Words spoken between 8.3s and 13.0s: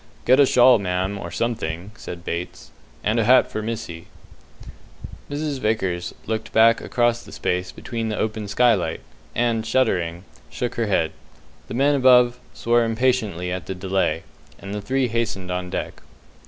skylight, and shuddering, shook her head. The men above swore